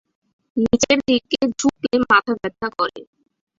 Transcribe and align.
নিচের 0.57 0.99
দিকে 1.07 1.39
ঝুকলে 1.59 1.95
মাথা 2.03 2.33
ব্যথা 2.41 2.67
করে। 2.77 3.01